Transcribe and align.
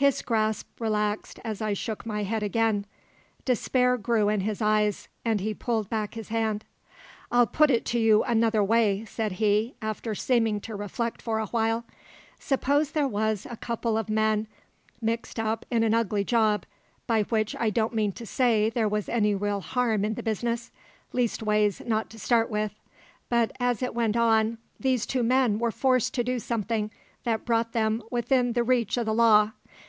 His 0.00 0.22
grasp 0.22 0.68
relaxed 0.80 1.40
as 1.44 1.60
I 1.60 1.72
shook 1.72 2.06
my 2.06 2.22
head 2.22 2.40
again. 2.44 2.86
Despair 3.44 3.96
grew 3.96 4.28
in 4.28 4.42
his 4.42 4.62
eyes, 4.62 5.08
and 5.24 5.40
he 5.40 5.52
pulled 5.54 5.90
back 5.90 6.14
his 6.14 6.28
hand. 6.28 6.64
"I'll 7.32 7.48
put 7.48 7.68
it 7.68 7.84
to 7.86 7.98
you 7.98 8.22
another 8.22 8.62
way," 8.62 9.04
said 9.06 9.32
he, 9.42 9.74
after 9.82 10.14
seeming 10.14 10.60
to 10.60 10.76
reflect 10.76 11.20
for 11.20 11.40
a 11.40 11.46
while. 11.46 11.84
"Suppose 12.38 12.92
there 12.92 13.08
was 13.08 13.44
a 13.50 13.56
couple 13.56 13.98
o' 13.98 14.04
men 14.06 14.46
mixed 15.02 15.40
up 15.40 15.66
in 15.68 15.82
an 15.82 15.94
ugly 15.94 16.22
job 16.22 16.64
by 17.08 17.24
which 17.24 17.56
I 17.58 17.68
don't 17.68 17.92
mean 17.92 18.12
to 18.12 18.24
say 18.24 18.70
there 18.70 18.88
was 18.88 19.08
any 19.08 19.34
real 19.34 19.58
harm 19.62 20.04
in 20.04 20.14
the 20.14 20.22
business; 20.22 20.70
leastways 21.12 21.82
not 21.84 22.08
to 22.10 22.20
start 22.20 22.48
with; 22.48 22.72
but, 23.28 23.50
as 23.58 23.82
it 23.82 23.96
went 23.96 24.16
on, 24.16 24.58
these 24.78 25.06
two 25.06 25.24
men 25.24 25.58
were 25.58 25.72
forced 25.72 26.14
to 26.14 26.22
do 26.22 26.38
something 26.38 26.92
that 27.24 27.44
brought 27.44 27.72
them 27.72 28.00
within 28.12 28.52
reach 28.52 28.96
o' 28.96 29.02
the 29.02 29.12
law. 29.12 29.50